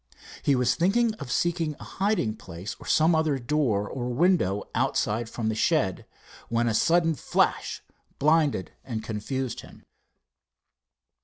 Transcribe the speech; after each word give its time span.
He 0.41 0.55
was 0.55 0.73
thinking 0.73 1.13
of 1.19 1.31
seeking 1.31 1.75
a 1.79 1.83
hiding 1.83 2.35
place, 2.35 2.75
or 2.79 2.87
some 2.87 3.13
other 3.13 3.37
door 3.37 3.87
or 3.87 4.09
window 4.09 4.63
outlet 4.73 5.29
from 5.29 5.47
the 5.47 5.53
shed, 5.53 6.07
when 6.49 6.67
a 6.67 6.73
sudden 6.73 7.13
flash 7.13 7.83
blinded 8.17 8.71
and 8.83 9.03
confused 9.03 9.59
him. 9.61 9.85